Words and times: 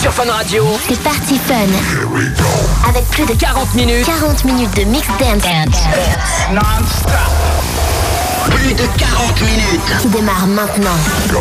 sur 0.00 0.12
Fun 0.14 0.30
Radio. 0.30 0.64
C'est 0.88 0.98
parti 1.02 1.38
Fun. 1.38 1.54
Avec 2.88 3.04
plus 3.10 3.26
de 3.26 3.34
40 3.34 3.74
minutes. 3.74 4.06
40 4.06 4.44
minutes 4.46 4.74
de 4.76 4.84
mix 4.84 5.06
dance. 5.18 5.42
dance. 5.42 5.82
Non-stop. 6.52 7.12
Plus 8.50 8.72
de 8.72 8.84
40 8.96 9.40
minutes. 9.42 9.98
Qui 10.00 10.08
démarre 10.08 10.46
maintenant. 10.46 10.96
Go. 11.30 11.40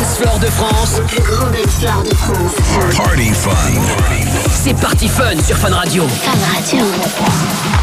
dance 0.00 0.16
floor 0.16 0.38
de 0.38 0.46
France. 0.46 0.98
Le 0.98 1.04
plus 1.04 1.22
gros 1.22 1.50
dance 1.50 1.74
floor 1.78 2.02
de 2.02 2.14
France. 2.14 2.96
Party 2.96 3.30
fun. 3.34 3.50
C'est 4.50 4.74
parti 4.74 5.08
fun 5.08 5.38
sur 5.42 5.56
Fun 5.56 5.74
Radio. 5.74 6.06
Fun 6.08 6.32
Radio. 6.54 7.79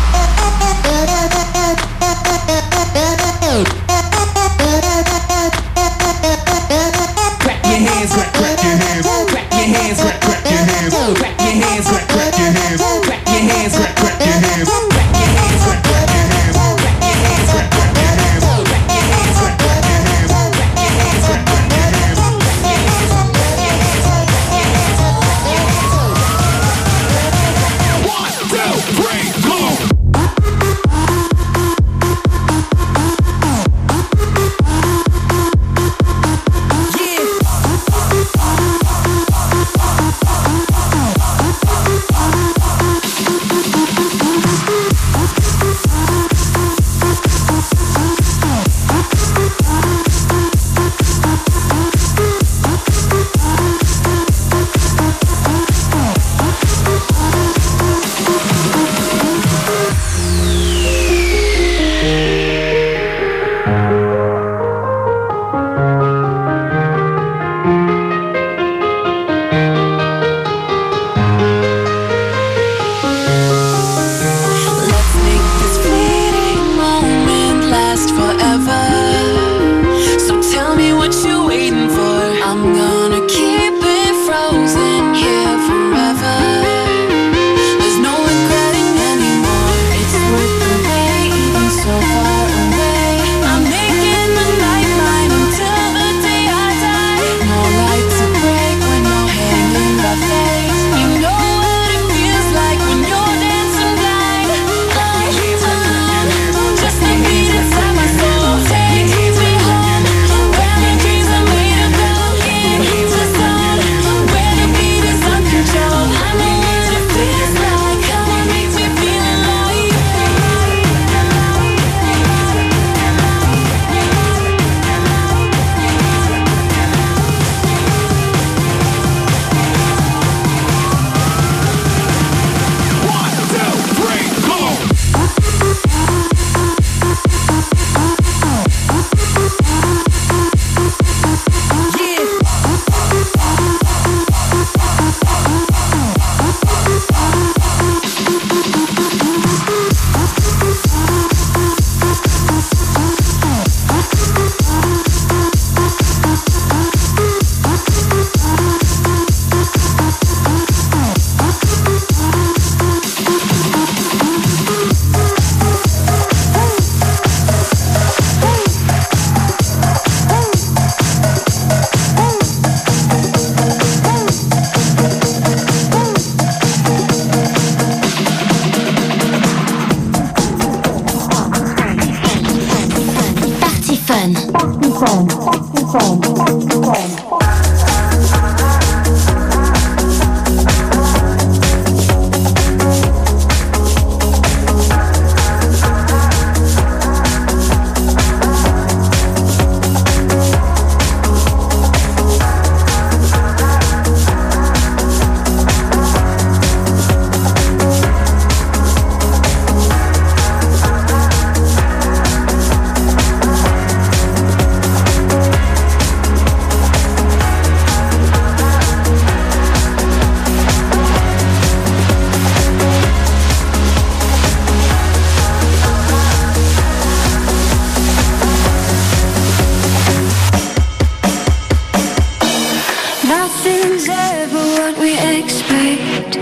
Nothing's 233.77 234.09
ever 234.09 234.63
what 234.77 234.97
we 234.97 235.13
expect 235.13 236.33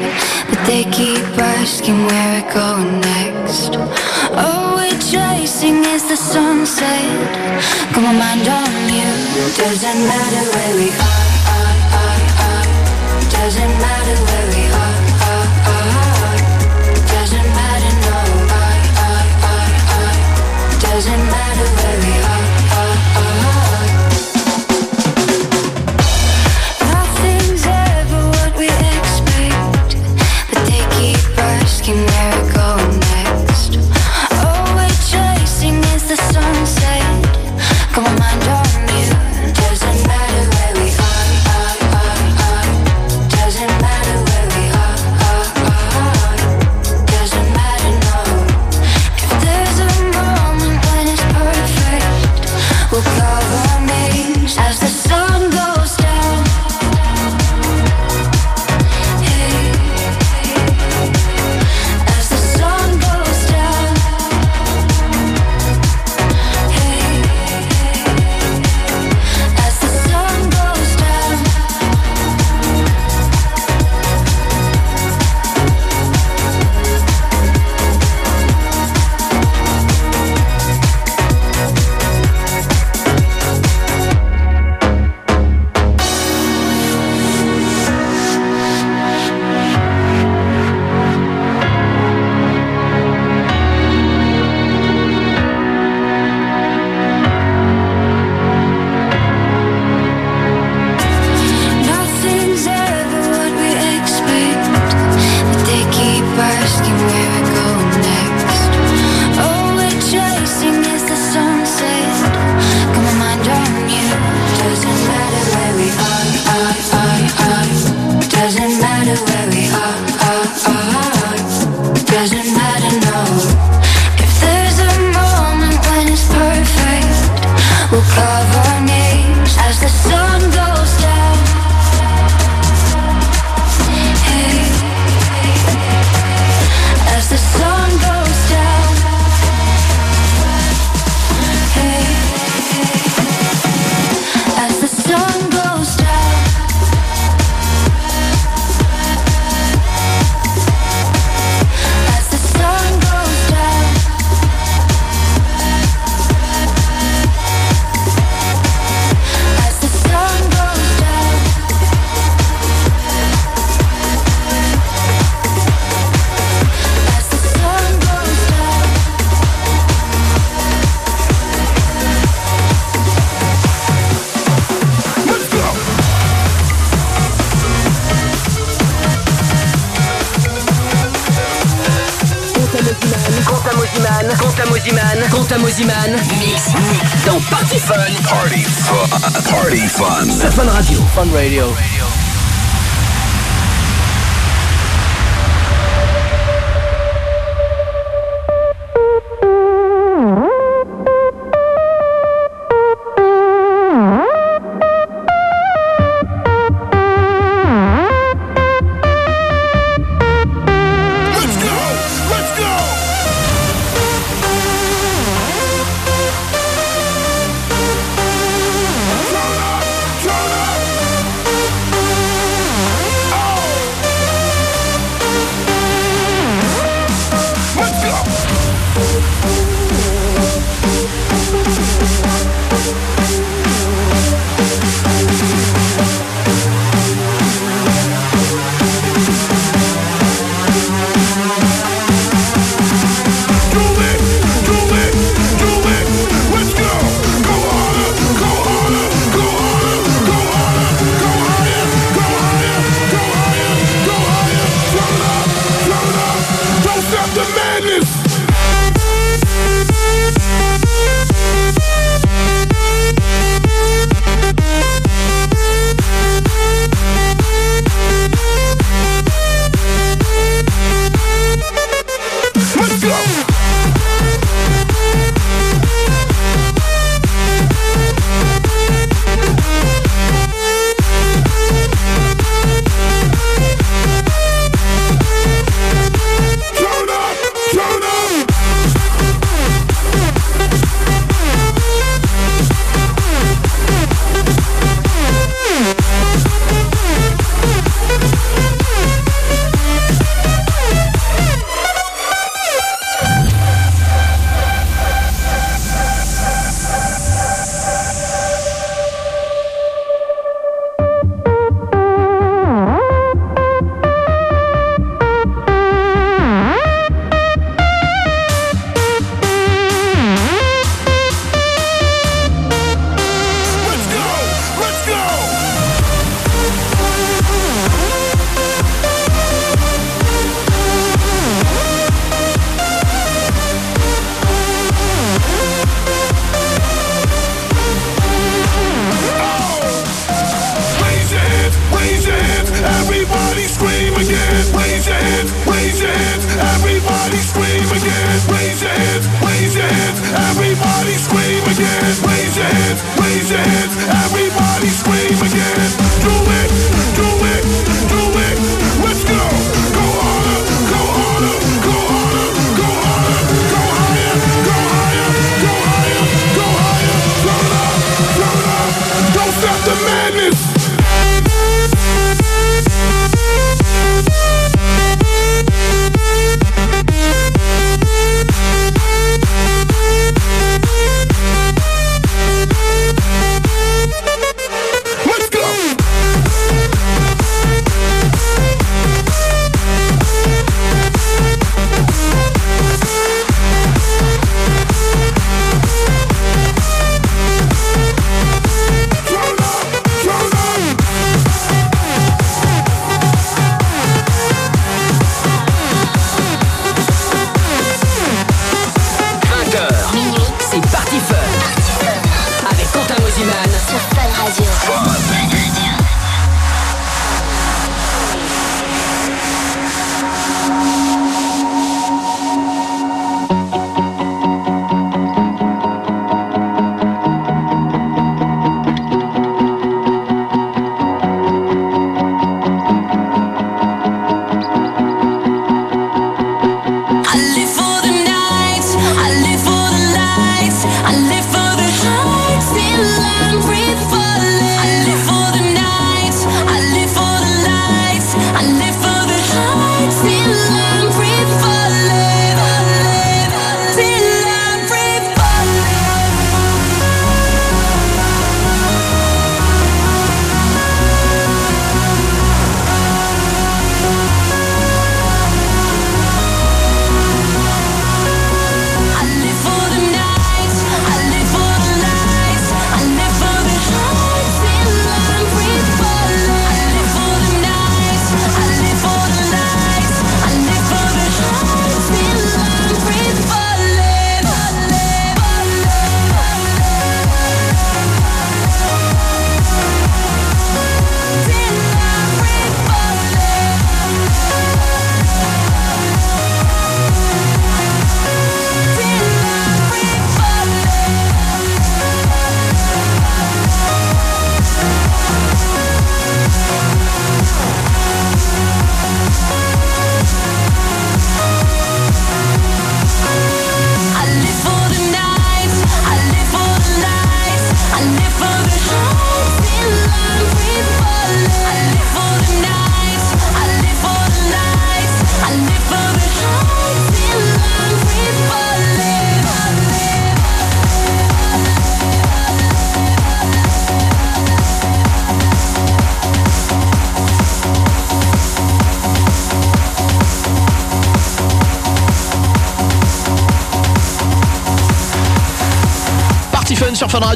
But 0.50 0.66
they 0.66 0.84
keep 0.86 1.20
asking 1.38 2.06
where 2.06 2.42
we're 2.42 2.54
going 2.54 3.02
next. 3.02 3.76
All 4.32 4.76
we're 4.78 5.00
chasing 5.12 5.84
is 5.84 6.08
the 6.08 6.16
sunset 6.16 7.36
Got 7.94 8.04
my 8.04 8.14
mind 8.14 8.48
on 8.48 8.72
you. 8.88 9.12
Doesn't 9.58 10.02
matter 10.12 10.44
where 10.56 10.76
we 10.80 10.90
are, 11.12 11.28
are, 11.56 11.76
are, 12.02 12.24
are. 12.48 12.68
Doesn't 13.32 13.76
matter 13.84 14.16
where 14.24 14.48
we 14.56 14.62
are 14.62 14.65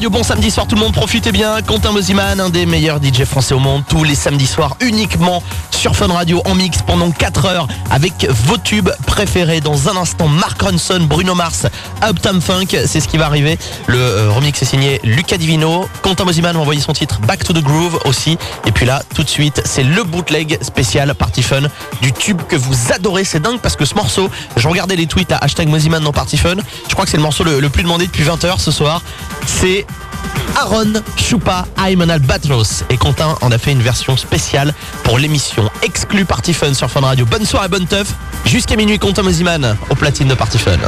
Bon 0.08 0.24
samedi 0.24 0.50
soir 0.50 0.66
tout 0.66 0.74
le 0.74 0.80
monde, 0.80 0.92
profitez 0.92 1.30
bien. 1.30 1.62
Quentin 1.62 1.92
Moziman, 1.92 2.40
un 2.40 2.48
des 2.48 2.66
meilleurs 2.66 3.00
DJ 3.00 3.24
français 3.24 3.54
au 3.54 3.60
monde, 3.60 3.84
tous 3.88 4.02
les 4.02 4.16
samedis 4.16 4.46
soirs 4.46 4.76
uniquement 4.80 5.40
sur 5.70 5.94
Fun 5.94 6.08
Radio 6.08 6.42
en 6.46 6.54
mix 6.54 6.82
pendant 6.82 7.10
4 7.10 7.46
heures 7.46 7.68
avec 7.90 8.26
vos 8.28 8.58
tubes 8.58 8.90
préférés. 9.06 9.60
Dans 9.60 9.88
un 9.88 9.96
instant, 9.96 10.26
Mark 10.26 10.60
Ronson, 10.60 11.06
Bruno 11.08 11.34
Mars, 11.34 11.66
Uptown 12.02 12.40
Funk, 12.40 12.66
c'est 12.86 13.00
ce 13.00 13.06
qui 13.06 13.18
va 13.18 13.26
arriver. 13.26 13.56
Le 13.86 13.98
euh, 13.98 14.30
remix 14.30 14.60
est 14.60 14.64
signé 14.64 15.00
Luca 15.04 15.38
Divino. 15.38 15.88
Quentin 16.02 16.24
Moziman 16.24 16.54
va 16.54 16.60
envoyer 16.60 16.80
son 16.80 16.92
titre 16.92 17.20
Back 17.20 17.44
to 17.44 17.52
the 17.52 17.62
Groove 17.62 17.98
aussi. 18.04 18.36
Et 18.66 18.72
puis 18.72 18.86
là, 18.86 19.02
tout 19.14 19.22
de 19.22 19.30
suite, 19.30 19.62
c'est 19.64 19.84
le 19.84 20.02
bootleg 20.02 20.58
spécial 20.60 21.14
Party 21.14 21.42
Fun 21.42 21.62
du 22.02 22.12
tube 22.12 22.42
que 22.48 22.56
vous 22.56 22.92
adorez. 22.92 23.24
C'est 23.24 23.40
dingue 23.40 23.60
parce 23.60 23.76
que 23.76 23.84
ce 23.84 23.94
morceau, 23.94 24.28
je 24.56 24.66
regardais 24.66 24.96
les 24.96 25.06
tweets 25.06 25.32
à 25.32 25.38
hashtag 25.38 25.68
Moziman 25.68 26.02
dans 26.02 26.12
Party 26.12 26.36
Fun. 26.36 26.56
Je 26.88 26.92
crois 26.92 27.04
que 27.04 27.10
c'est 27.10 27.16
le 27.16 27.22
morceau 27.22 27.44
le, 27.44 27.60
le 27.60 27.68
plus 27.68 27.84
demandé 27.84 28.06
depuis 28.06 28.24
20h 28.24 28.58
ce 28.58 28.70
soir. 28.70 29.02
C'est 29.46 29.86
Aaron 30.56 30.92
Choupa 31.16 31.66
I'm 31.78 32.02
an 32.02 32.08
Albatros 32.08 32.84
et 32.90 32.96
Quentin 32.96 33.36
en 33.40 33.50
a 33.50 33.58
fait 33.58 33.72
une 33.72 33.82
version 33.82 34.16
spéciale 34.16 34.74
pour 35.04 35.18
l'émission 35.18 35.70
exclue 35.82 36.24
Party 36.24 36.52
Fun 36.52 36.74
sur 36.74 36.90
Fun 36.90 37.00
Radio. 37.00 37.24
Bonne 37.26 37.46
soirée, 37.46 37.68
bonne 37.68 37.86
teuf. 37.86 38.12
Jusqu'à 38.44 38.76
minuit, 38.76 38.98
Quentin 38.98 39.22
Moziman 39.22 39.76
au 39.88 39.94
platine 39.94 40.28
de 40.28 40.34
Party 40.34 40.58
Fun. 40.58 40.78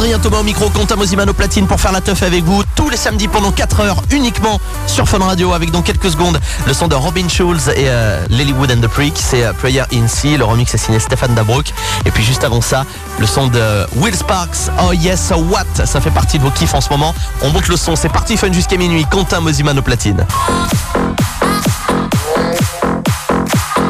Adrien 0.00 0.18
Thomas 0.18 0.38
au 0.38 0.44
micro, 0.44 0.70
Quentin 0.70 0.96
Mosiman 0.96 1.28
au 1.28 1.34
platine 1.34 1.66
pour 1.66 1.78
faire 1.78 1.92
la 1.92 2.00
teuf 2.00 2.22
avec 2.22 2.42
vous 2.42 2.62
tous 2.74 2.88
les 2.88 2.96
samedis 2.96 3.28
pendant 3.28 3.52
4 3.52 3.80
heures 3.80 4.02
uniquement 4.10 4.58
sur 4.86 5.06
Fun 5.06 5.18
Radio 5.18 5.52
avec 5.52 5.72
dans 5.72 5.82
quelques 5.82 6.08
secondes 6.10 6.40
le 6.66 6.72
son 6.72 6.88
de 6.88 6.94
Robin 6.94 7.28
Schulz 7.28 7.68
et 7.68 7.84
euh, 7.86 8.24
Lilywood 8.30 8.72
and 8.72 8.80
the 8.80 8.88
Prick, 8.88 9.12
c'est 9.18 9.44
euh, 9.44 9.52
Prayer 9.52 9.82
in 9.92 10.08
Sea, 10.08 10.38
le 10.38 10.44
remix 10.44 10.72
est 10.72 10.78
signé 10.78 10.98
Stéphane 11.00 11.34
Dabrook 11.34 11.74
et 12.06 12.10
puis 12.10 12.24
juste 12.24 12.44
avant 12.44 12.62
ça 12.62 12.86
le 13.18 13.26
son 13.26 13.48
de 13.48 13.86
Will 13.96 14.16
Sparks, 14.16 14.70
Oh 14.82 14.94
Yes 14.94 15.34
What, 15.36 15.84
ça 15.84 16.00
fait 16.00 16.10
partie 16.10 16.38
de 16.38 16.44
vos 16.44 16.50
kiffs 16.50 16.72
en 16.72 16.80
ce 16.80 16.88
moment, 16.88 17.14
on 17.42 17.50
monte 17.50 17.68
le 17.68 17.76
son, 17.76 17.94
c'est 17.94 18.08
parti 18.08 18.38
Fun 18.38 18.54
jusqu'à 18.54 18.78
minuit, 18.78 19.04
Quentin 19.10 19.40
Mosiman 19.40 19.78
au 19.78 19.82
platine. 19.82 20.26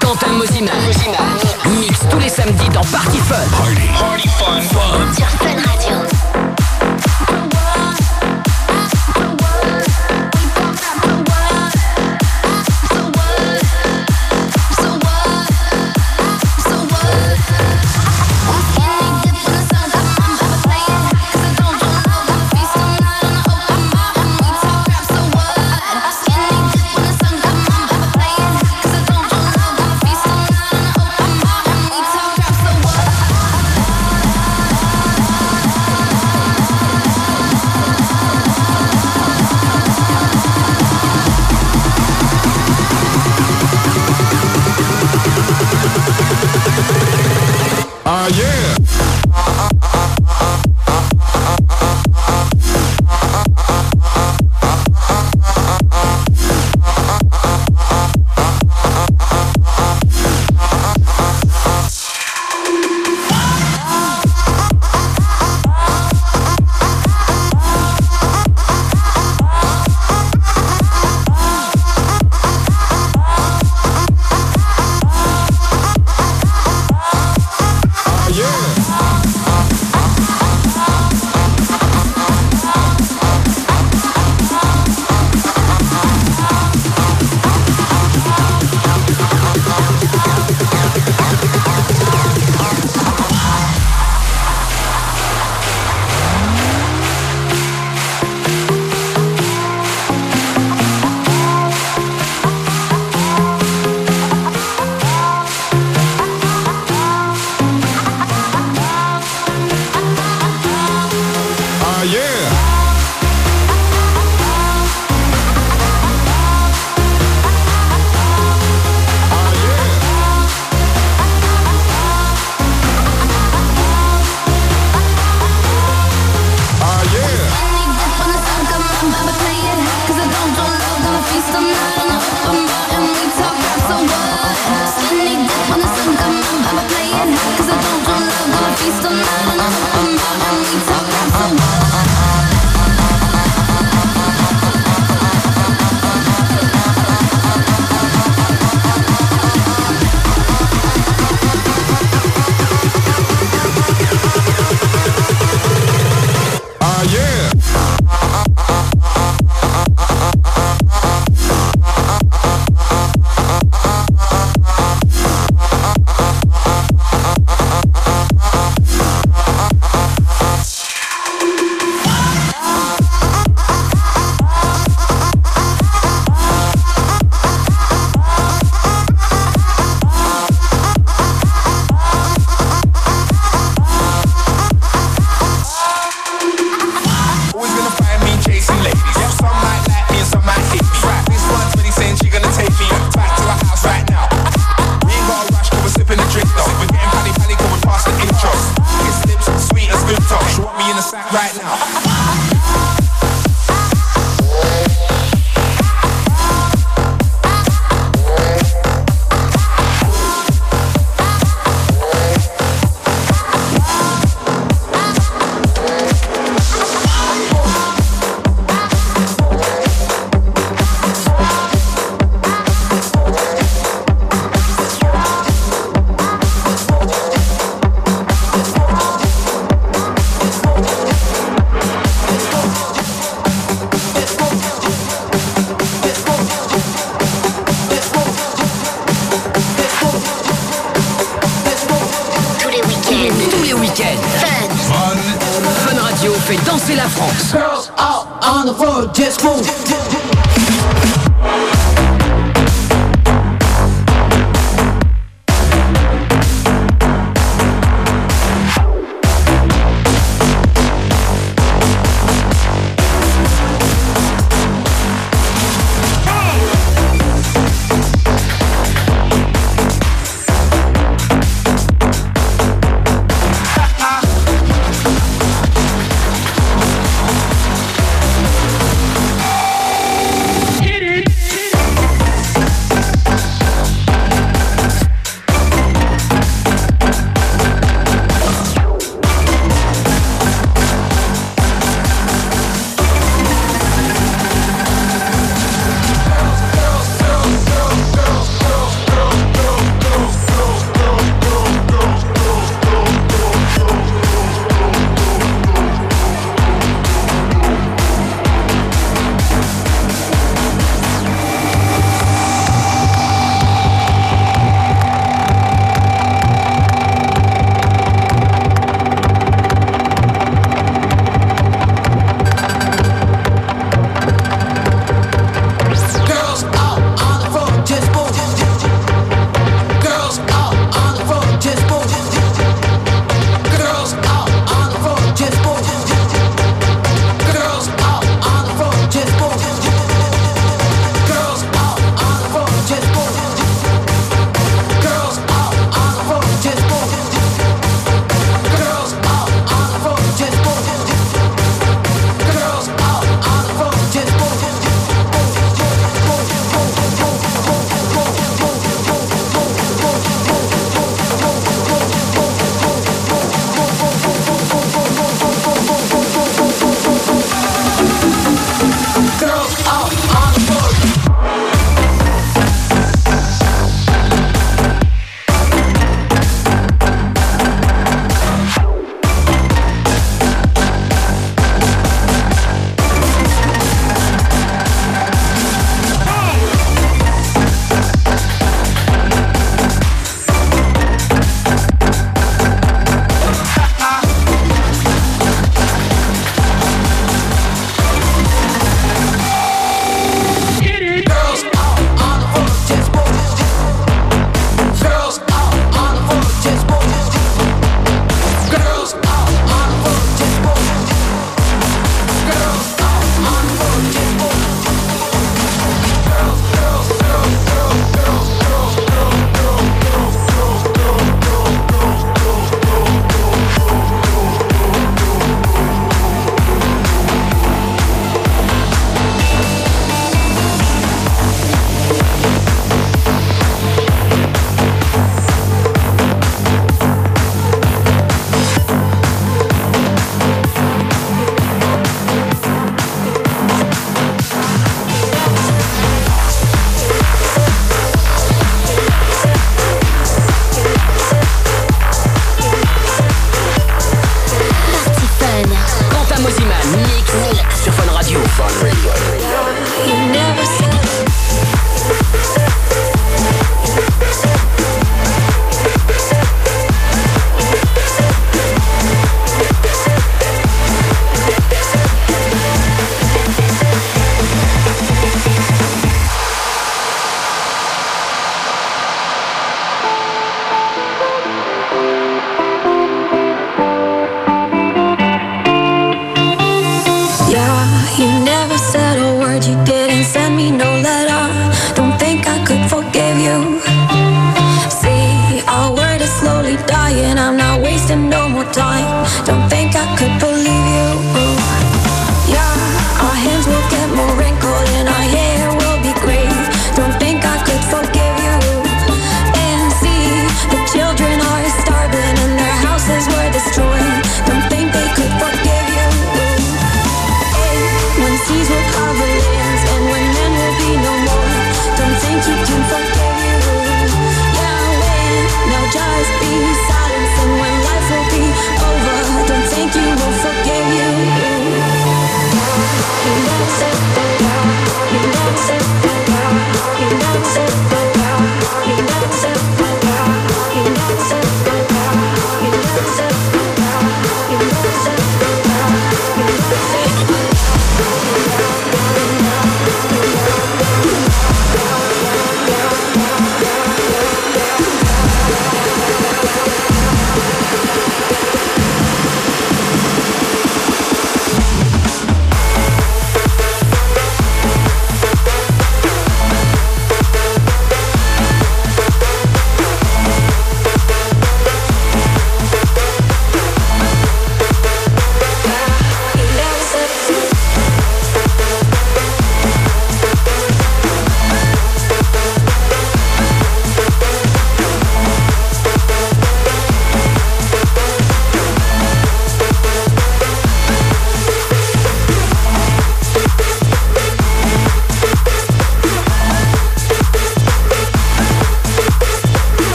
Quentin. 0.00 1.51
Mix 2.52 2.64
tous 2.64 2.68
les 2.68 2.68
samedis 2.68 2.68
dans 2.70 2.84
Party 2.84 3.18
Fun. 3.18 3.36
Sur 5.14 5.28
Fun 5.28 5.56
Radio. 5.56 6.11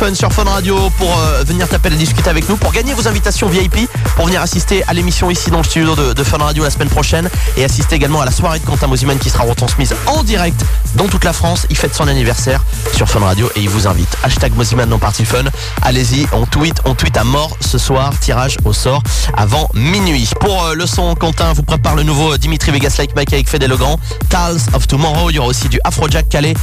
Sur 0.00 0.32
Fun 0.32 0.44
Radio 0.44 0.88
pour 0.96 1.14
euh, 1.18 1.44
venir 1.44 1.68
t'appeler 1.68 1.94
et 1.94 1.98
discuter 1.98 2.30
avec 2.30 2.48
nous, 2.48 2.56
pour 2.56 2.72
gagner 2.72 2.94
vos 2.94 3.06
invitations 3.06 3.48
VIP, 3.48 3.86
pour 4.16 4.24
venir 4.24 4.40
assister 4.40 4.82
à 4.88 4.94
l'émission 4.94 5.30
ici 5.30 5.50
dans 5.50 5.58
le 5.58 5.64
studio 5.64 5.94
de, 5.94 6.24
Fun 6.24 6.38
Radio 6.38 6.64
la 6.64 6.70
semaine 6.70 6.88
prochaine 6.88 7.28
et 7.58 7.64
assister 7.64 7.96
également 7.96 8.22
à 8.22 8.24
la 8.24 8.30
soirée 8.30 8.60
de 8.60 8.64
Quentin 8.64 8.86
Moziman 8.86 9.18
qui 9.18 9.28
sera 9.28 9.44
retransmise 9.44 9.94
en 10.06 10.22
direct 10.22 10.64
dans 10.94 11.06
toute 11.06 11.22
la 11.22 11.34
France. 11.34 11.66
Il 11.68 11.76
fête 11.76 11.94
son 11.94 12.08
anniversaire 12.08 12.64
sur 12.96 13.10
Fun 13.10 13.20
Radio 13.20 13.50
et 13.56 13.60
il 13.60 13.68
vous 13.68 13.86
invite. 13.86 14.08
Hashtag 14.22 14.54
Moziman 14.56 14.88
dans 14.88 14.98
Party 14.98 15.26
Fun. 15.26 15.44
Allez-y, 15.82 16.26
on 16.32 16.46
tweet, 16.46 16.80
on 16.86 16.94
tweet 16.94 17.18
à 17.18 17.24
mort 17.24 17.58
ce 17.60 17.76
soir. 17.76 18.14
Tirage 18.20 18.56
au 18.64 18.72
sort 18.72 19.02
avant 19.36 19.68
minuit. 19.74 20.30
Pour 20.40 20.64
euh, 20.64 20.74
le 20.74 20.86
son, 20.86 21.14
Quentin 21.14 21.52
vous 21.52 21.62
prépare 21.62 21.94
le 21.94 22.04
nouveau 22.04 22.38
Dimitri 22.38 22.72
Vegas 22.72 22.94
Like 22.96 23.14
Mike 23.14 23.34
avec 23.34 23.50
Fede 23.50 23.64
Legrand. 23.64 24.00
Tales 24.30 24.60
of 24.72 24.88
Tomorrow. 24.88 25.28
Il 25.28 25.36
y 25.36 25.38
aura 25.38 25.48
aussi 25.48 25.68
du 25.68 25.78
Afrojack 25.84 26.30
Calais, 26.30 26.54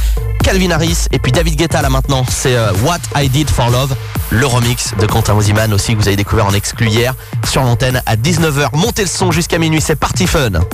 Calvin 0.48 0.70
Harris 0.70 1.08
et 1.12 1.18
puis 1.18 1.30
David 1.30 1.56
Guetta 1.56 1.82
là 1.82 1.90
maintenant. 1.90 2.24
C'est 2.26 2.56
euh, 2.56 2.72
What 2.82 3.00
I 3.14 3.28
Did 3.28 3.50
for 3.50 3.68
Love. 3.68 3.94
Le 4.30 4.46
remix 4.46 4.94
de 4.98 5.04
Quentin 5.04 5.34
Moziman 5.34 5.70
aussi 5.74 5.92
que 5.92 6.00
vous 6.00 6.08
avez 6.08 6.16
découvert 6.16 6.46
en 6.46 6.54
exclu 6.54 6.86
hier 6.86 7.14
sur 7.46 7.62
l'antenne 7.62 8.00
à 8.06 8.16
19h. 8.16 8.70
Montez 8.72 9.02
le 9.02 9.08
son 9.08 9.30
jusqu'à 9.30 9.58
minuit. 9.58 9.82
C'est 9.82 9.96
Party 9.96 10.26
Fun. 10.26 10.52
Party 10.52 10.66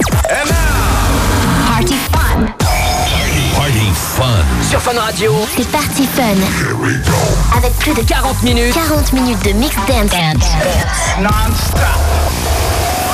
Fun. 2.13 2.47
Party 3.57 3.91
fun. 4.17 4.25
Sur 4.71 4.81
Fun 4.81 4.97
Radio, 4.97 5.35
C'est 5.57 5.69
Party 5.69 6.09
Fun. 6.15 6.23
Avec 7.59 7.73
plus 7.79 7.95
de 7.95 8.03
40 8.03 8.45
minutes. 8.45 8.75
40 8.75 9.13
minutes 9.13 9.45
de 9.45 9.51
mix 9.55 9.75
dance 9.75 10.13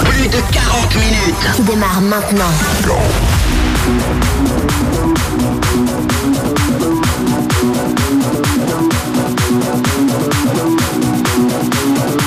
Plus 0.04 0.28
de 0.28 0.40
40 0.52 0.94
minutes. 0.96 1.56
qui 1.56 1.62
démarre 1.62 2.02
maintenant. 2.02 2.52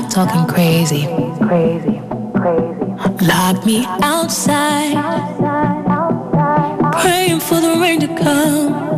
Loud, 0.01 0.11
talking 0.11 0.45
crazy. 0.53 1.05
Crazy, 1.47 2.01
crazy. 2.35 3.25
Lock 3.25 3.65
me 3.65 3.85
outside. 4.01 4.93
Praying 7.01 7.39
for 7.39 7.59
the 7.59 7.77
rain 7.79 7.99
to 8.01 8.07
come. 8.07 8.90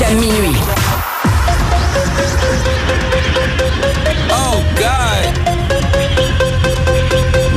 Jusqu'à 0.00 0.14
minuit. 0.14 0.56
Oh 4.30 4.62
God. 4.76 5.38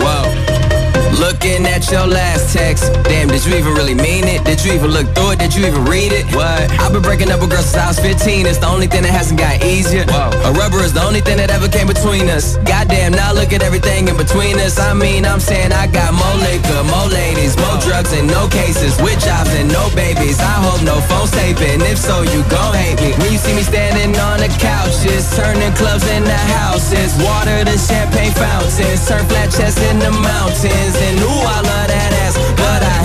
Whoa. 0.02 1.20
Looking 1.20 1.66
at 1.66 1.92
your 1.92 2.08
last 2.08 2.54
text. 2.54 2.92
Did 3.34 3.50
you 3.50 3.58
even 3.58 3.74
really 3.74 3.98
mean 3.98 4.30
it? 4.30 4.46
Did 4.46 4.62
you 4.62 4.78
even 4.78 4.94
look 4.94 5.10
through 5.18 5.34
it? 5.34 5.40
Did 5.42 5.58
you 5.58 5.66
even 5.66 5.90
read 5.90 6.14
it? 6.14 6.30
What? 6.38 6.70
I've 6.78 6.94
been 6.94 7.02
breaking 7.02 7.34
up 7.34 7.42
with 7.42 7.50
girls 7.50 7.66
since 7.66 7.82
I 7.82 7.90
was 7.90 7.98
15. 7.98 8.46
It's 8.46 8.62
the 8.62 8.70
only 8.70 8.86
thing 8.86 9.02
that 9.02 9.10
hasn't 9.10 9.42
got 9.42 9.66
easier. 9.66 10.06
Whoa. 10.06 10.30
A 10.46 10.54
rubber 10.54 10.86
is 10.86 10.94
the 10.94 11.02
only 11.02 11.18
thing 11.18 11.42
that 11.42 11.50
ever 11.50 11.66
came 11.66 11.90
between 11.90 12.30
us. 12.30 12.62
Goddamn, 12.62 13.18
now 13.18 13.34
look 13.34 13.50
at 13.50 13.66
everything 13.66 14.06
in 14.08 14.16
between 14.22 14.62
us. 14.62 14.78
I 14.78 14.94
mean, 14.94 15.26
I'm 15.26 15.42
saying 15.42 15.74
I 15.74 15.90
got 15.90 16.14
more 16.14 16.38
liquor, 16.46 16.78
more 16.86 17.10
ladies, 17.10 17.58
more 17.58 17.74
drugs 17.82 18.14
and 18.14 18.30
no 18.30 18.46
cases. 18.54 19.02
With 19.02 19.18
jobs 19.18 19.50
and 19.58 19.66
no 19.66 19.90
babies. 19.98 20.38
I 20.38 20.62
hope 20.62 20.86
no 20.86 21.02
phone's 21.10 21.34
taping. 21.34 21.82
If 21.90 21.98
so, 21.98 22.22
you 22.22 22.46
gon' 22.54 22.78
hate 22.78 23.02
me. 23.02 23.18
When 23.18 23.34
you 23.34 23.42
see 23.42 23.58
me 23.58 23.66
standing 23.66 24.14
on 24.14 24.46
the 24.46 24.52
couches, 24.62 25.26
turning 25.34 25.74
clubs 25.74 26.06
into 26.06 26.38
houses. 26.54 27.18
Water 27.18 27.66
to 27.66 27.76
champagne 27.82 28.30
fountains. 28.38 29.02
Turn 29.10 29.26
flat 29.26 29.50
chests 29.50 29.82
in 29.90 29.98
the 29.98 30.14
mountains. 30.22 30.94
And 31.02 31.18
ooh, 31.18 31.50
I 31.50 31.66
love 31.66 31.90
that 31.90 32.14
ass. 32.22 32.53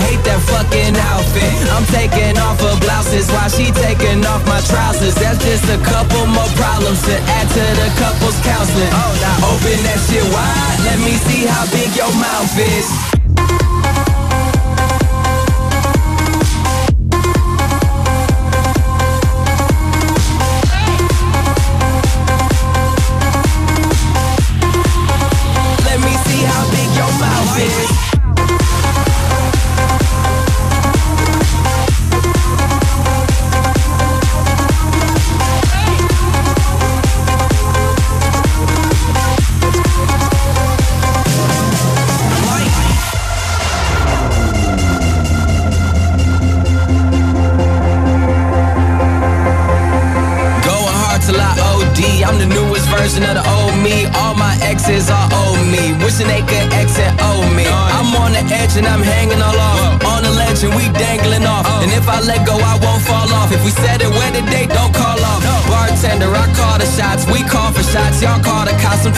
Hate 0.07 0.23
that 0.23 0.41
fucking 0.47 0.95
outfit. 0.95 1.53
I'm 1.75 1.85
taking 1.91 2.37
off 2.39 2.59
her 2.63 2.77
blouses 2.79 3.27
while 3.31 3.51
she 3.51 3.71
taking 3.71 4.23
off 4.25 4.45
my 4.47 4.61
trousers. 4.71 5.15
That's 5.15 5.39
just 5.43 5.67
a 5.67 5.79
couple 5.83 6.25
more 6.27 6.51
problems 6.55 7.03
to 7.05 7.15
add 7.37 7.47
to 7.51 7.65
the 7.75 7.89
couple's 7.99 8.39
counseling. 8.41 8.91
Oh, 8.95 9.13
now 9.19 9.51
open 9.51 9.77
that 9.83 9.99
shit 10.07 10.25
wide. 10.31 10.79
Let 10.87 10.99
me 11.03 11.19
see 11.27 11.43
how 11.45 11.67
big 11.69 11.91
your 11.95 12.11
mouth 12.15 12.55
is. 12.55 13.18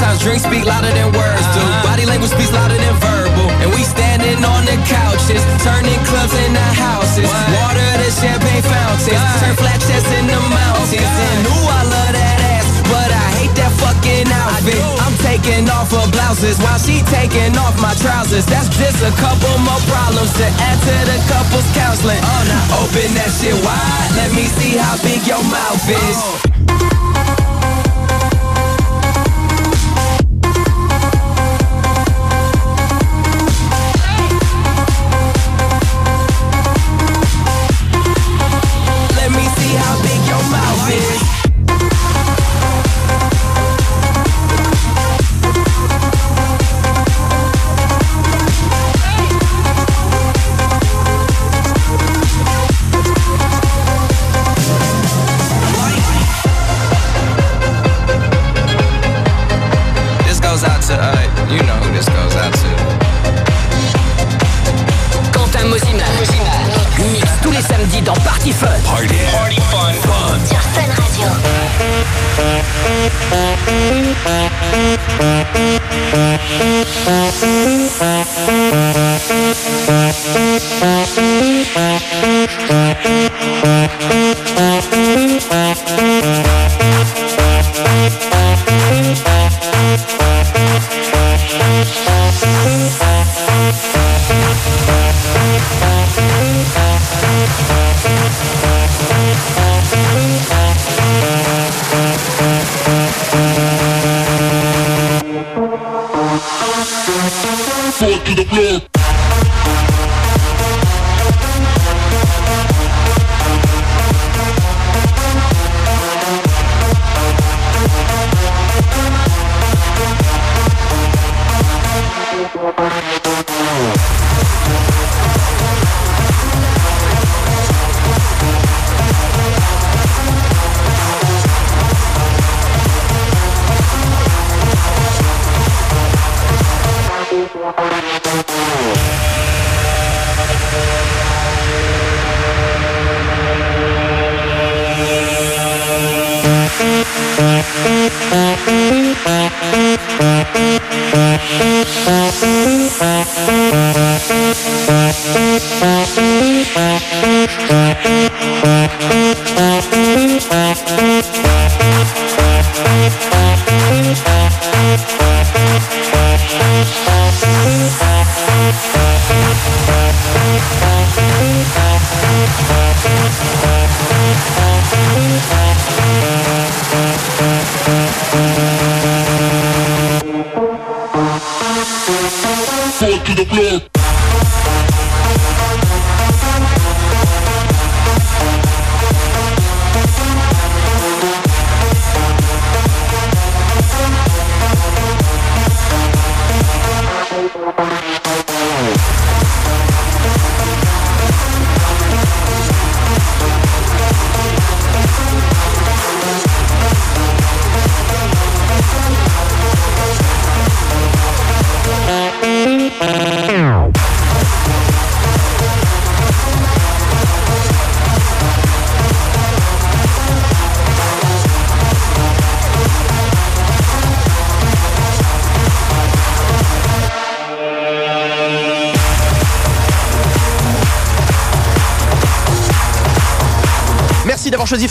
Sometimes 0.01 0.25
drinks 0.25 0.41
speak 0.49 0.65
louder 0.65 0.89
than 0.97 1.13
words 1.13 1.45
do. 1.53 1.61
Body 1.85 2.09
language 2.09 2.33
speaks 2.33 2.49
louder 2.49 2.73
than 2.73 2.95
verbal. 3.05 3.53
And 3.61 3.69
we 3.69 3.85
standing 3.85 4.41
on 4.41 4.65
the 4.65 4.73
couches, 4.89 5.45
turning 5.61 6.01
clubs 6.09 6.33
into 6.41 6.65
houses. 6.73 7.29
Water 7.29 7.85
to 8.01 8.09
champagne 8.09 8.65
fountains. 8.65 9.13
Turn 9.13 9.53
flat 9.61 9.77
chests 9.77 10.09
in 10.17 10.25
the 10.25 10.41
mountains. 10.41 11.05
And 11.05 11.45
ooh, 11.45 11.69
I 11.69 11.85
love 11.85 12.11
that 12.17 12.37
ass, 12.49 12.65
but 12.89 13.13
I 13.13 13.27
hate 13.45 13.53
that 13.61 13.69
fucking 13.77 14.25
outfit. 14.25 14.81
I'm 15.05 15.13
taking 15.21 15.69
off 15.69 15.93
her 15.93 16.09
blouses 16.09 16.57
while 16.57 16.81
she 16.81 17.05
taking 17.13 17.53
off 17.61 17.77
my 17.77 17.93
trousers. 18.01 18.49
That's 18.49 18.73
just 18.73 19.05
a 19.05 19.13
couple 19.21 19.53
more 19.61 19.85
problems 19.85 20.33
to 20.41 20.49
add 20.65 20.81
to 20.81 20.97
the 21.13 21.17
couple's 21.29 21.69
counseling. 21.77 22.17
Oh, 22.25 22.41
now 22.49 22.81
open 22.81 23.05
that 23.21 23.29
shit 23.37 23.53
wide. 23.53 24.09
Let 24.17 24.33
me 24.33 24.49
see 24.49 24.81
how 24.81 24.97
big 25.05 25.29
your 25.29 25.45
mouth 25.45 25.85
is. 25.85 26.40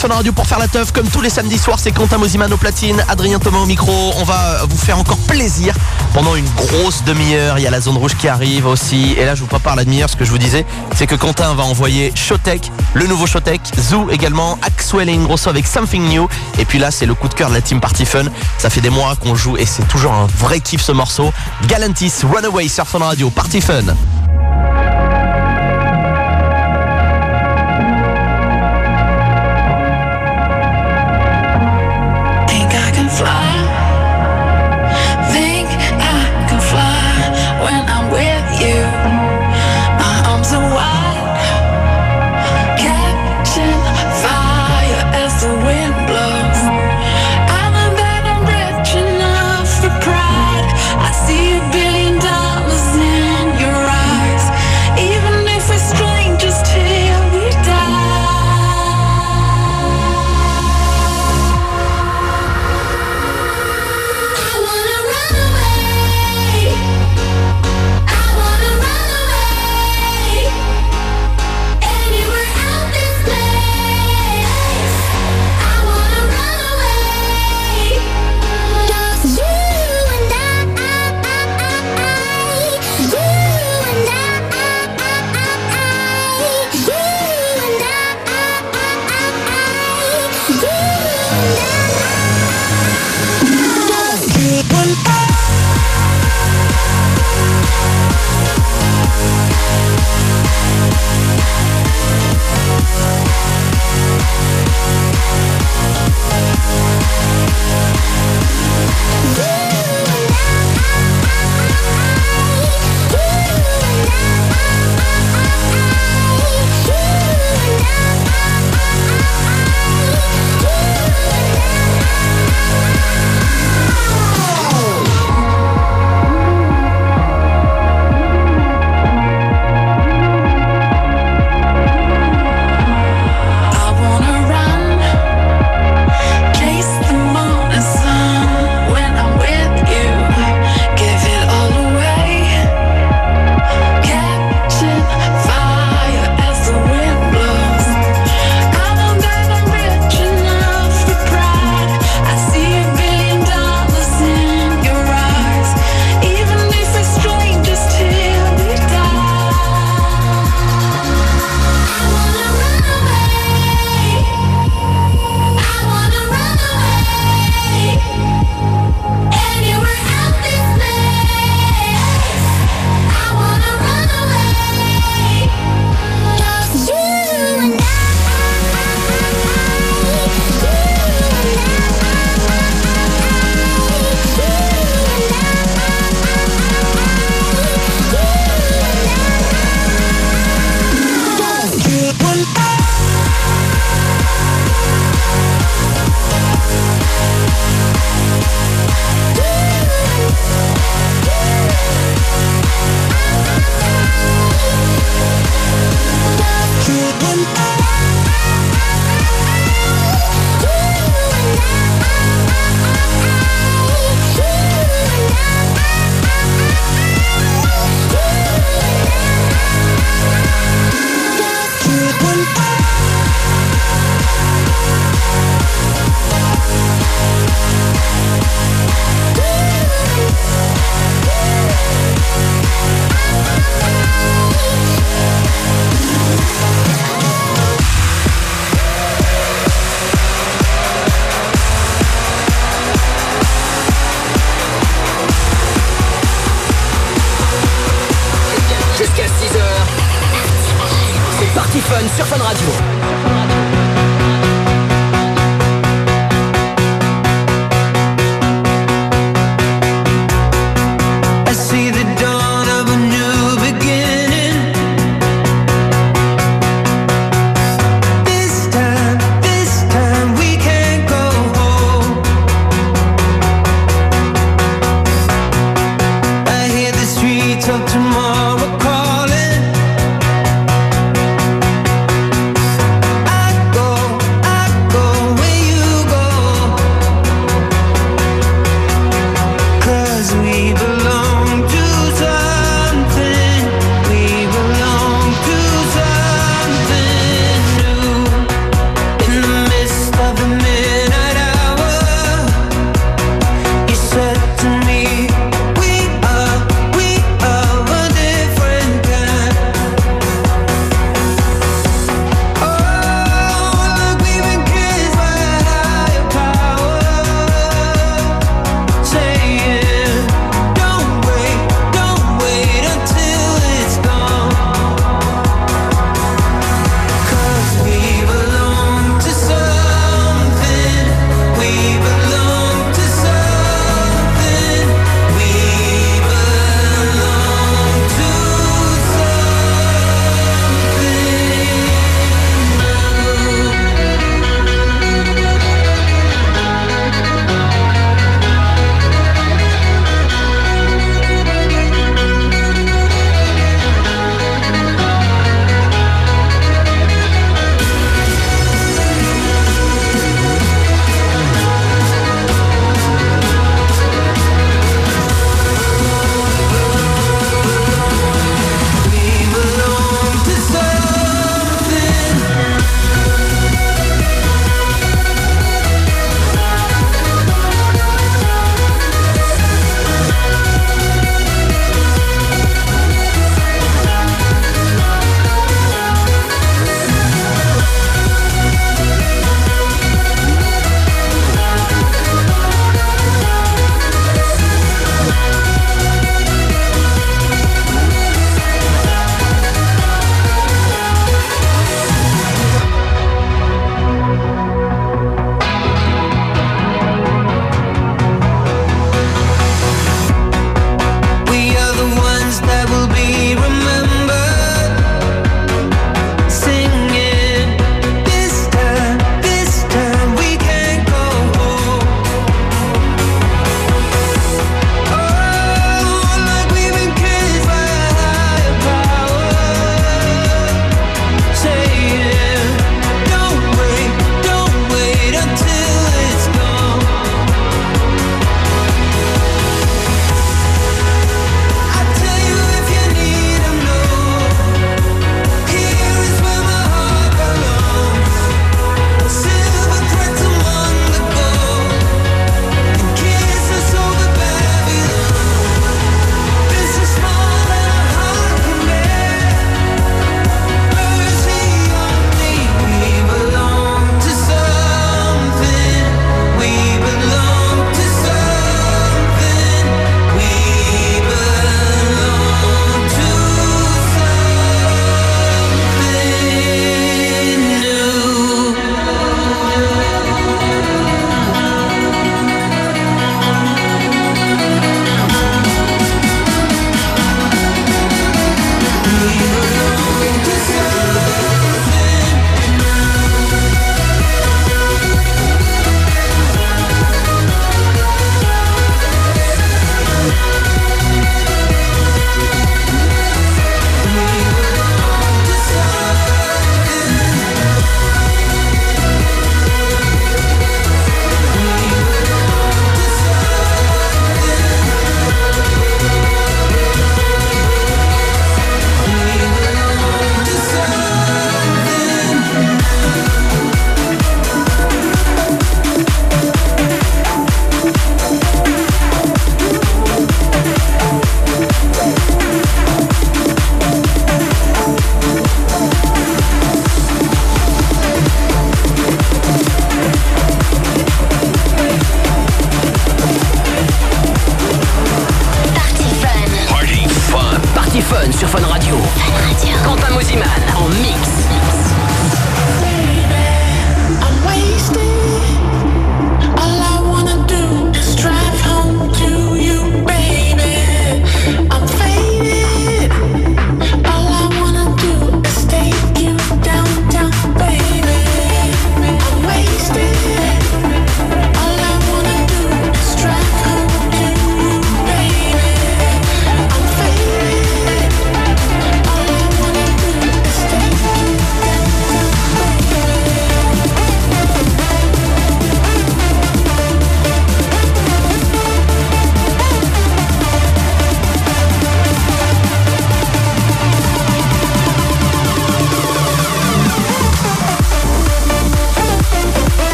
Fun 0.00 0.08
Radio 0.08 0.32
pour 0.32 0.46
faire 0.46 0.58
la 0.58 0.66
teuf. 0.66 0.92
Comme 0.92 1.06
tous 1.08 1.20
les 1.20 1.28
samedis 1.28 1.58
soirs, 1.58 1.78
c'est 1.78 1.92
Quentin 1.92 2.16
Mosiman 2.16 2.50
au 2.50 2.56
platine, 2.56 3.04
Adrien 3.08 3.38
Thomas 3.38 3.58
au 3.58 3.66
micro. 3.66 3.92
On 4.16 4.24
va 4.24 4.64
vous 4.64 4.78
faire 4.78 4.98
encore 4.98 5.18
plaisir 5.18 5.74
pendant 6.14 6.36
une 6.36 6.48
grosse 6.56 7.04
demi-heure. 7.04 7.58
Il 7.58 7.64
y 7.64 7.66
a 7.66 7.70
la 7.70 7.82
zone 7.82 7.98
rouge 7.98 8.16
qui 8.16 8.26
arrive 8.26 8.64
aussi. 8.64 9.12
Et 9.18 9.26
là, 9.26 9.34
je 9.34 9.42
vous 9.42 9.46
prépare 9.46 9.76
la 9.76 9.84
demi-heure. 9.84 10.08
Ce 10.08 10.16
que 10.16 10.24
je 10.24 10.30
vous 10.30 10.38
disais, 10.38 10.64
c'est 10.96 11.06
que 11.06 11.16
Quentin 11.16 11.52
va 11.52 11.64
envoyer 11.64 12.12
Showtech, 12.14 12.72
le 12.94 13.06
nouveau 13.08 13.26
Showtech, 13.26 13.60
Zoo 13.78 14.08
également, 14.10 14.58
Axwell 14.62 15.10
et 15.10 15.12
Ingrosso 15.12 15.50
avec 15.50 15.66
Something 15.66 16.08
New. 16.08 16.26
Et 16.58 16.64
puis 16.64 16.78
là, 16.78 16.90
c'est 16.90 17.04
le 17.04 17.12
coup 17.12 17.28
de 17.28 17.34
cœur 17.34 17.50
de 17.50 17.54
la 17.54 17.60
team 17.60 17.78
Party 17.78 18.06
Fun. 18.06 18.24
Ça 18.56 18.70
fait 18.70 18.80
des 18.80 18.88
mois 18.88 19.16
qu'on 19.16 19.34
joue 19.34 19.58
et 19.58 19.66
c'est 19.66 19.86
toujours 19.86 20.14
un 20.14 20.28
vrai 20.38 20.60
kiff 20.60 20.80
ce 20.80 20.92
morceau. 20.92 21.30
Galantis, 21.66 22.14
Runaway 22.24 22.68
sur 22.68 22.88
Fun 22.88 23.00
Radio, 23.00 23.28
Party 23.28 23.60
Fun. 23.60 23.84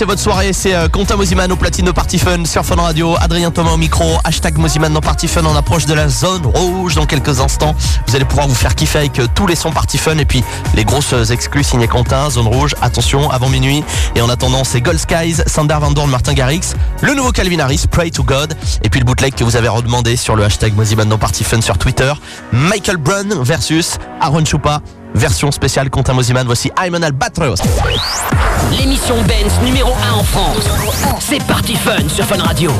Passer 0.00 0.06
votre 0.06 0.22
soirée. 0.22 0.52
C'est 0.54 0.74
euh, 0.74 0.88
Quentin 0.88 1.16
Mosiman 1.16 1.52
au 1.52 1.56
platine 1.56 1.84
de 1.84 1.90
Party 1.90 2.18
Fun 2.18 2.46
sur 2.46 2.64
Fun 2.64 2.76
Radio. 2.76 3.16
Adrien 3.20 3.50
Thomas 3.50 3.72
au 3.72 3.76
micro. 3.76 4.04
Hashtag 4.24 4.56
Mosiman 4.56 4.90
dans 4.90 5.02
Party 5.02 5.28
Fun. 5.28 5.42
On 5.44 5.54
approche 5.54 5.84
de 5.84 5.92
la 5.92 6.08
zone 6.08 6.46
rouge 6.46 6.94
dans 6.94 7.04
quelques 7.04 7.40
instants. 7.40 7.74
Vous 8.06 8.16
allez 8.16 8.24
pouvoir 8.24 8.48
vous 8.48 8.54
faire 8.54 8.74
kiffer 8.74 9.00
avec 9.00 9.18
euh, 9.18 9.26
tous 9.34 9.46
les 9.46 9.56
sons 9.56 9.72
Party 9.72 9.98
Fun 9.98 10.16
et 10.16 10.24
puis 10.24 10.42
les 10.74 10.84
grosses 10.84 11.12
euh, 11.12 11.24
exclus 11.24 11.64
signées 11.64 11.88
Quentin. 11.88 12.30
Zone 12.30 12.46
rouge. 12.46 12.74
Attention, 12.80 13.30
avant 13.30 13.50
minuit. 13.50 13.84
Et 14.14 14.22
en 14.22 14.30
attendant, 14.30 14.64
c'est 14.64 14.80
Gold 14.80 14.98
Skies, 14.98 15.42
Sander 15.46 15.76
Van 15.78 15.90
Dorn, 15.90 16.08
Martin 16.08 16.32
Garrix, 16.32 16.74
le 17.02 17.12
nouveau 17.12 17.32
Calvin 17.32 17.58
Harris, 17.58 17.84
Pray 17.90 18.10
to 18.10 18.22
God. 18.22 18.54
Et 18.82 18.88
puis 18.88 19.00
le 19.00 19.04
bootleg 19.04 19.34
que 19.34 19.44
vous 19.44 19.56
avez 19.56 19.68
redemandé 19.68 20.16
sur 20.16 20.34
le 20.34 20.44
hashtag 20.44 20.74
Mosiman 20.76 21.08
dans 21.08 21.18
Party 21.18 21.44
Fun 21.44 21.60
sur 21.60 21.76
Twitter. 21.76 22.12
Michael 22.52 22.96
Brown 22.96 23.42
versus 23.42 23.98
Aaron 24.20 24.46
Chupa. 24.46 24.80
Version 25.14 25.50
spéciale 25.50 25.90
Quentin 25.90 26.14
Mosiman. 26.14 26.46
Voici 26.46 26.70
Ayman 26.80 27.04
Albatros. 27.04 27.60
L'émission 28.70 29.16
Benz 29.22 29.60
numéro 29.62 29.92
1 29.94 30.12
en 30.12 30.24
France. 30.24 30.68
C'est 31.18 31.42
Party 31.46 31.76
Fun 31.76 32.08
sur 32.08 32.24
Fun 32.24 32.42
Radio. 32.42 32.70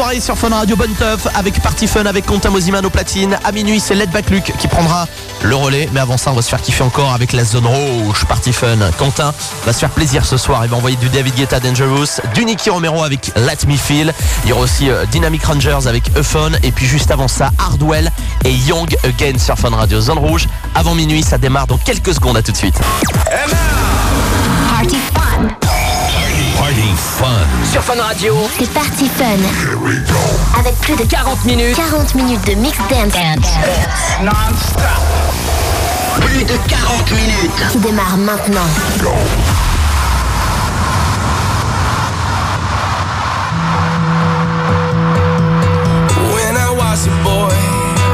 Soirée 0.00 0.20
sur 0.20 0.38
Fun 0.38 0.48
Radio, 0.48 0.76
bonne 0.76 0.94
teuf 0.94 1.26
avec 1.34 1.60
Party 1.60 1.86
Fun 1.86 2.06
avec 2.06 2.24
Quentin 2.24 2.48
Moziman 2.48 2.88
platine. 2.88 3.38
À 3.44 3.52
minuit, 3.52 3.80
c'est 3.80 3.94
Led 3.94 4.10
Back 4.10 4.30
Luke 4.30 4.50
qui 4.58 4.66
prendra 4.66 5.06
le 5.42 5.54
relais. 5.54 5.90
Mais 5.92 6.00
avant 6.00 6.16
ça, 6.16 6.30
on 6.30 6.34
va 6.34 6.40
se 6.40 6.48
faire 6.48 6.62
kiffer 6.62 6.82
encore 6.84 7.12
avec 7.12 7.34
la 7.34 7.44
zone 7.44 7.66
rouge 7.66 8.24
Party 8.24 8.54
Fun. 8.54 8.78
Quentin 8.96 9.34
va 9.66 9.72
se 9.74 9.78
faire 9.78 9.90
plaisir 9.90 10.24
ce 10.24 10.38
soir. 10.38 10.64
Il 10.64 10.70
va 10.70 10.78
envoyer 10.78 10.96
du 10.96 11.10
David 11.10 11.34
Guetta 11.34 11.60
Dangerous, 11.60 12.22
du 12.32 12.46
Nicky 12.46 12.70
Romero 12.70 13.02
avec 13.02 13.30
Let 13.36 13.68
Me 13.68 13.76
Feel. 13.76 14.14
Il 14.44 14.48
y 14.48 14.52
aura 14.54 14.62
aussi 14.62 14.88
euh, 14.88 15.04
Dynamic 15.04 15.44
Rangers 15.44 15.86
avec 15.86 16.04
Euphone. 16.16 16.56
Et 16.62 16.72
puis 16.72 16.86
juste 16.86 17.10
avant 17.10 17.28
ça, 17.28 17.50
Hardwell 17.58 18.10
et 18.46 18.52
Young 18.52 18.96
Again 19.04 19.38
sur 19.38 19.58
Fun 19.58 19.76
Radio. 19.76 20.00
Zone 20.00 20.18
rouge. 20.18 20.46
Avant 20.74 20.94
minuit, 20.94 21.22
ça 21.22 21.36
démarre 21.36 21.66
dans 21.66 21.76
quelques 21.76 22.14
secondes. 22.14 22.38
À 22.38 22.42
tout 22.42 22.52
de 22.52 22.56
suite. 22.56 22.80
Fun. 27.00 27.26
Sur 27.70 27.82
Fun 27.82 28.00
Radio. 28.00 28.36
C'est 28.58 28.70
Party 28.70 29.08
Fun. 29.16 30.58
Avec 30.58 30.74
plus 30.80 30.96
de 30.96 31.04
40 31.04 31.44
minutes. 31.46 31.76
40 31.76 32.14
minutes 32.14 32.46
de 32.46 32.54
mix 32.54 32.76
dance 32.90 33.14
Plus 36.20 36.44
de 36.44 36.56
40 36.68 37.10
minutes. 37.12 37.68
qui 37.72 37.78
démarre 37.78 38.16
maintenant. 38.18 38.68
When 46.34 46.56
I 46.56 46.70
was 46.80 47.06
a 47.06 47.14
boy, 47.22 47.56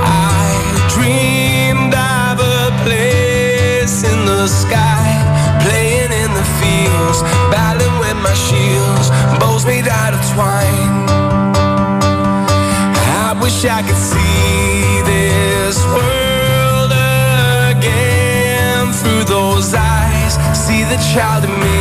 I 0.03 0.89
dreamed 0.95 1.95
of 1.95 2.37
a 2.41 2.71
place 2.85 4.03
in 4.05 4.25
the 4.27 4.47
sky, 4.49 5.06
I 13.69 13.83
could 13.83 13.97
see 13.97 15.03
this 15.03 15.85
world 15.87 16.93
again 17.75 18.93
through 18.93 19.25
those 19.25 19.75
eyes. 19.75 20.35
See 20.55 20.85
the 20.85 20.99
child 21.13 21.43
in 21.45 21.51
me, 21.51 21.79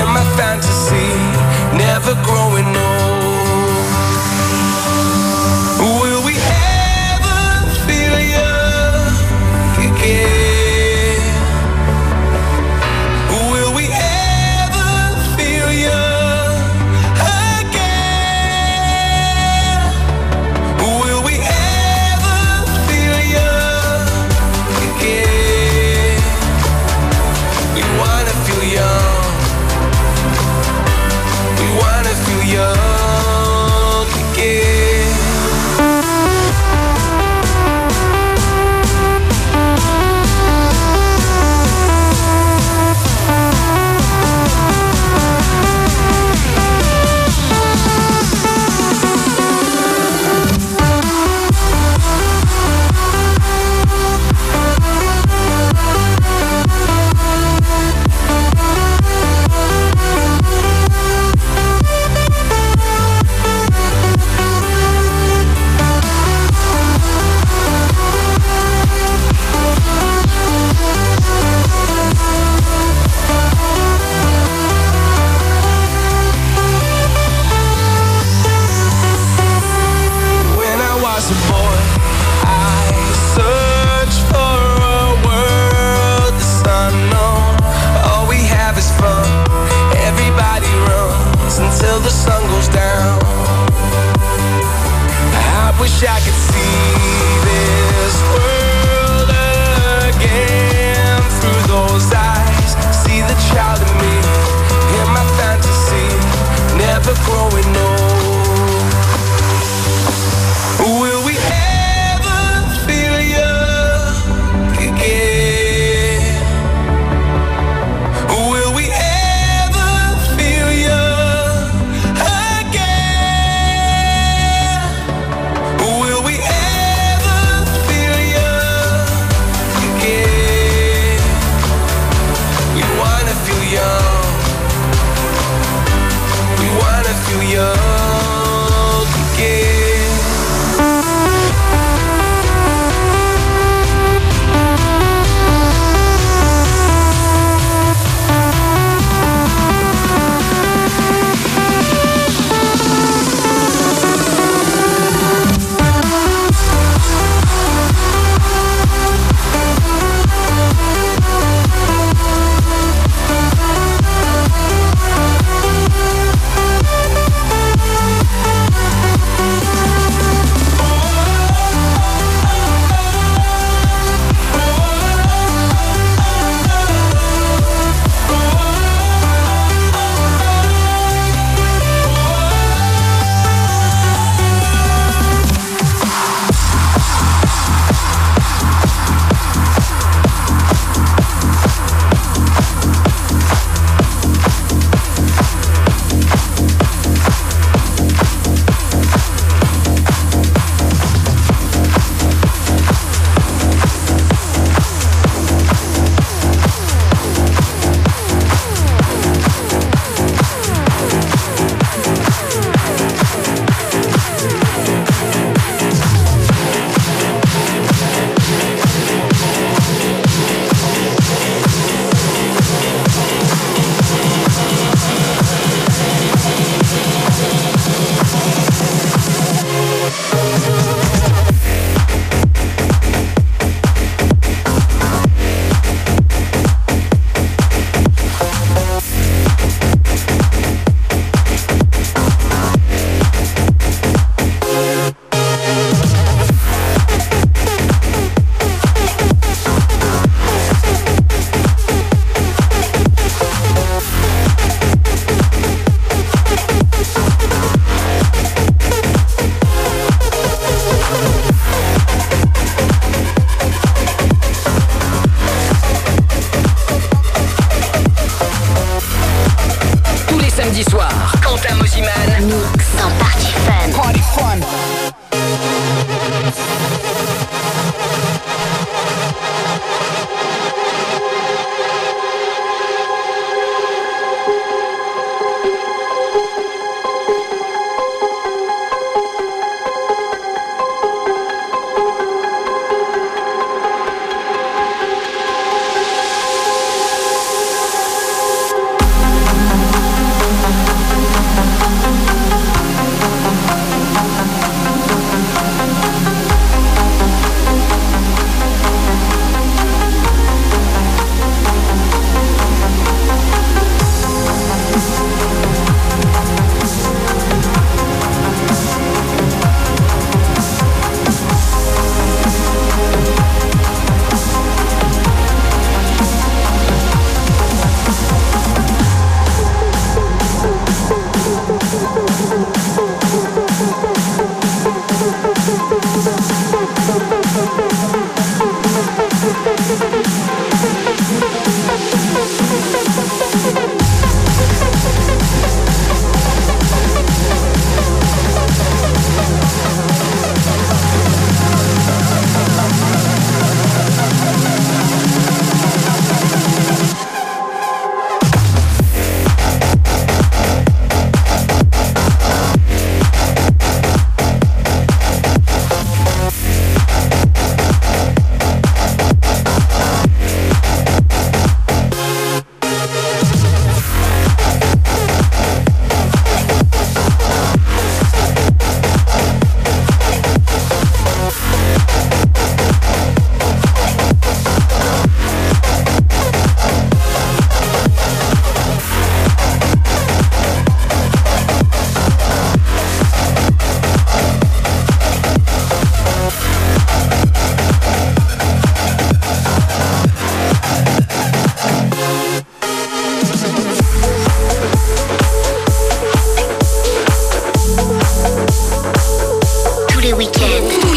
in 0.00 0.06
my 0.16 0.24
fantasy, 0.36 1.12
never 1.76 2.14
growing 2.24 2.76
up. 2.76 2.83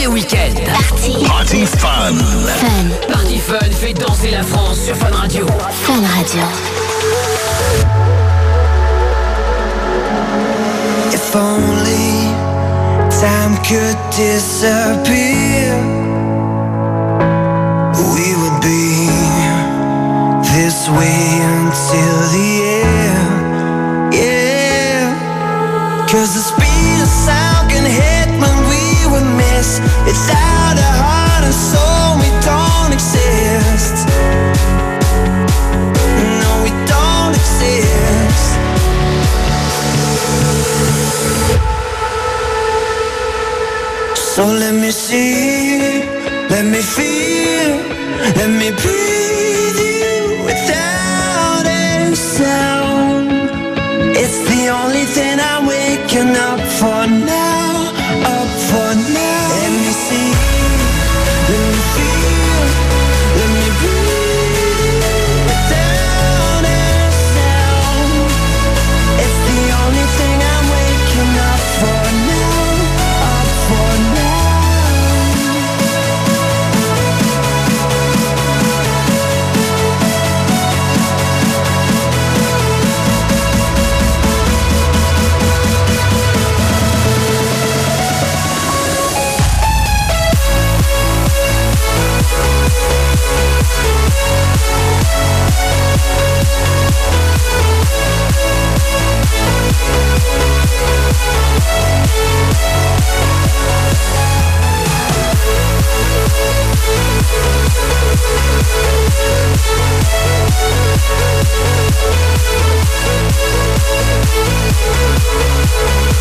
les 0.08 0.14
week-ends. 0.14 0.54
Party. 0.66 1.26
Party 1.26 1.66
fun. 1.66 2.16
Fun. 2.16 3.14
Party 3.14 3.40
fun 3.40 3.60
fait 3.72 3.94
danser 3.94 4.32
la 4.32 4.44
France 4.44 4.80
sur 4.80 4.96
Fun 4.96 5.12
Radio. 5.12 5.46
Fun 5.84 6.02
Radio. 6.16 6.44
If 11.14 11.36
only 11.36 12.34
time 13.10 13.58
could 13.64 13.98
disappear, 14.16 15.76
we 18.14 18.36
would 18.40 18.62
be 18.62 19.10
this 20.54 20.90
way 20.90 21.42
until 21.56 22.16
the 22.34 22.50
end. 22.84 24.14
Yeah. 24.14 26.08
Cause 26.08 26.36
it's 26.36 26.57
So 44.38 44.46
let 44.46 44.76
me 44.76 44.92
see, 44.92 46.04
let 46.48 46.64
me 46.64 46.80
feel, 46.80 47.72
let 48.38 48.52
me 48.62 48.70
breathe 48.70 49.80
you 49.90 50.44
without 50.46 51.66
a 51.66 52.16
sound. 52.16 53.32
It's 54.16 54.38
the 54.48 54.68
only 54.68 55.06
thing 55.06 55.40
I'm 55.40 55.66
waking 55.66 56.36
up 56.36 56.60
for 56.78 57.08
now. 57.26 57.47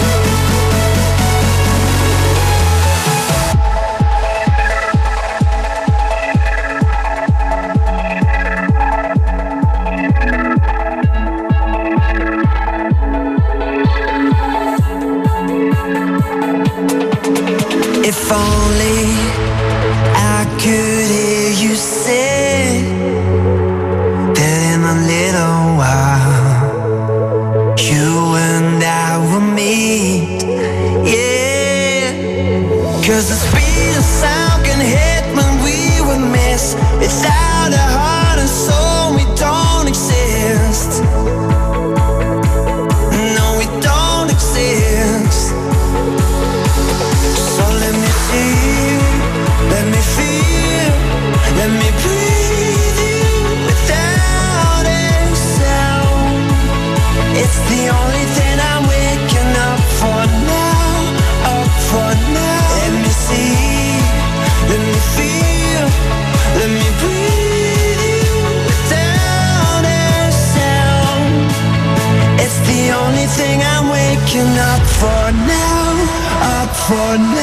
fun. 76.87 77.36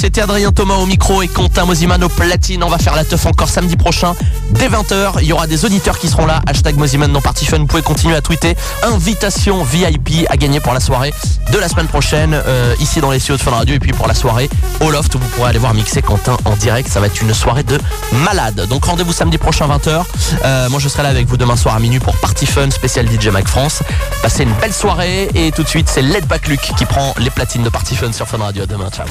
C'était 0.00 0.22
Adrien 0.22 0.50
Thomas 0.50 0.76
au 0.76 0.86
micro 0.86 1.20
et 1.20 1.28
Quentin 1.28 1.66
Moziman 1.66 2.02
au 2.02 2.08
platine. 2.08 2.64
On 2.64 2.70
va 2.70 2.78
faire 2.78 2.96
la 2.96 3.04
teuf 3.04 3.26
encore 3.26 3.50
samedi 3.50 3.76
prochain 3.76 4.14
dès 4.52 4.66
20h. 4.66 5.16
Il 5.20 5.26
y 5.26 5.32
aura 5.34 5.46
des 5.46 5.66
auditeurs 5.66 5.98
qui 5.98 6.08
seront 6.08 6.24
là. 6.24 6.40
Hashtag 6.46 6.78
Moziman 6.78 7.12
dans 7.12 7.20
Party 7.20 7.44
Fun. 7.44 7.58
Vous 7.58 7.66
pouvez 7.66 7.82
continuer 7.82 8.16
à 8.16 8.22
tweeter. 8.22 8.56
Invitation 8.82 9.62
VIP 9.62 10.26
à 10.30 10.38
gagner 10.38 10.58
pour 10.58 10.72
la 10.72 10.80
soirée 10.80 11.12
de 11.52 11.58
la 11.58 11.68
semaine 11.68 11.86
prochaine 11.86 12.32
euh, 12.32 12.74
ici 12.80 13.02
dans 13.02 13.10
les 13.10 13.18
studios 13.18 13.36
de 13.36 13.42
Fun 13.42 13.50
Radio. 13.50 13.74
Et 13.74 13.78
puis 13.78 13.92
pour 13.92 14.08
la 14.08 14.14
soirée 14.14 14.48
au 14.80 14.90
Loft, 14.90 15.16
vous 15.16 15.28
pourrez 15.36 15.50
aller 15.50 15.58
voir 15.58 15.74
mixer 15.74 16.00
Quentin 16.00 16.38
en 16.46 16.56
direct. 16.56 16.88
Ça 16.88 17.00
va 17.00 17.08
être 17.08 17.20
une 17.20 17.34
soirée 17.34 17.62
de 17.62 17.78
malade. 18.24 18.66
Donc 18.70 18.86
rendez-vous 18.86 19.12
samedi 19.12 19.36
prochain 19.36 19.68
20h. 19.68 20.02
Euh, 20.46 20.70
moi 20.70 20.80
je 20.80 20.88
serai 20.88 21.02
là 21.02 21.10
avec 21.10 21.26
vous 21.26 21.36
demain 21.36 21.56
soir 21.56 21.74
à 21.74 21.78
minuit 21.78 22.00
pour 22.00 22.16
Party 22.16 22.46
Fun 22.46 22.70
spécial 22.70 23.06
DJ 23.06 23.26
Mac 23.26 23.46
France. 23.46 23.82
Passez 24.22 24.44
une 24.44 24.54
belle 24.62 24.72
soirée 24.72 25.28
et 25.34 25.52
tout 25.52 25.62
de 25.62 25.68
suite 25.68 25.90
c'est 25.90 26.00
Led 26.00 26.26
Back 26.26 26.48
Luke 26.48 26.72
qui 26.78 26.86
prend 26.86 27.14
les 27.18 27.28
platines 27.28 27.64
de 27.64 27.68
Party 27.68 27.96
Fun 27.96 28.14
sur 28.14 28.26
Fun 28.26 28.38
Radio. 28.38 28.62
À 28.62 28.66
demain, 28.66 28.88
ciao. 28.88 29.04